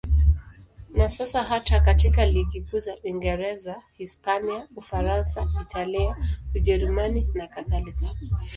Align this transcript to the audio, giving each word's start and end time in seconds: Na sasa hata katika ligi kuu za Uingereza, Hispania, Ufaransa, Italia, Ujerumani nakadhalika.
Na 0.89 1.09
sasa 1.09 1.43
hata 1.43 1.79
katika 1.79 2.25
ligi 2.25 2.61
kuu 2.61 2.79
za 2.79 2.97
Uingereza, 3.03 3.81
Hispania, 3.97 4.67
Ufaransa, 4.75 5.47
Italia, 5.61 6.17
Ujerumani 6.55 7.27
nakadhalika. 7.33 8.15